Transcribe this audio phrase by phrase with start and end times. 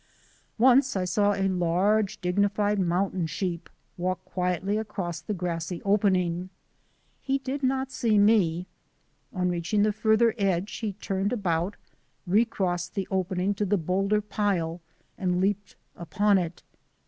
[0.57, 6.49] Once I saw a large, dignified mountain sheep walk quietly across the grassy opening.
[7.21, 8.65] He did not see me.
[9.31, 11.75] On reaching the farther edge he turned about,
[12.25, 14.81] recrossed the opening to the boulder pile
[15.19, 16.63] and leaped upon it.